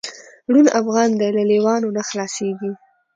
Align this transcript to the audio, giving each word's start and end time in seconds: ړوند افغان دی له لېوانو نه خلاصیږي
ړوند 0.51 0.69
افغان 0.81 1.09
دی 1.19 1.29
له 1.37 1.43
لېوانو 1.49 1.89
نه 1.97 2.01
خلاصیږي 2.09 2.71